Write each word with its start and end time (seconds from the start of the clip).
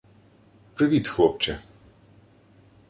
Привіт, 0.73 1.07
хлопче 1.07 1.59